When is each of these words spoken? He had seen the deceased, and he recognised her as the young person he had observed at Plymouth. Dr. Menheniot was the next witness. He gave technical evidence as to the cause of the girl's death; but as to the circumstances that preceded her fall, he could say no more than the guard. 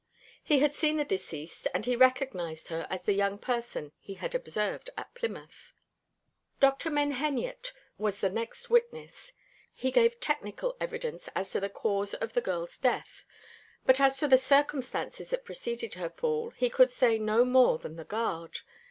He 0.41 0.57
had 0.57 0.73
seen 0.73 0.97
the 0.97 1.05
deceased, 1.05 1.67
and 1.75 1.85
he 1.85 1.95
recognised 1.95 2.69
her 2.69 2.87
as 2.89 3.03
the 3.03 3.13
young 3.13 3.37
person 3.37 3.91
he 3.99 4.15
had 4.15 4.33
observed 4.33 4.89
at 4.97 5.13
Plymouth. 5.13 5.73
Dr. 6.59 6.89
Menheniot 6.89 7.71
was 7.99 8.19
the 8.19 8.31
next 8.31 8.67
witness. 8.67 9.31
He 9.75 9.91
gave 9.91 10.19
technical 10.19 10.75
evidence 10.81 11.29
as 11.35 11.51
to 11.51 11.59
the 11.59 11.69
cause 11.69 12.15
of 12.15 12.33
the 12.33 12.41
girl's 12.41 12.79
death; 12.79 13.25
but 13.85 13.99
as 13.99 14.17
to 14.17 14.27
the 14.27 14.39
circumstances 14.39 15.29
that 15.29 15.45
preceded 15.45 15.93
her 15.93 16.09
fall, 16.09 16.49
he 16.49 16.67
could 16.67 16.89
say 16.89 17.19
no 17.19 17.45
more 17.45 17.77
than 17.77 17.95
the 17.95 18.03
guard. 18.05 18.57